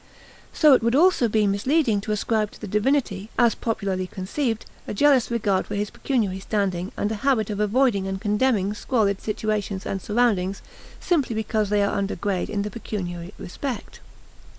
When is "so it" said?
0.51-0.81